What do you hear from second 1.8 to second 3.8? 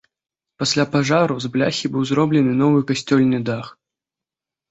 быў зроблены новы касцёльны дах.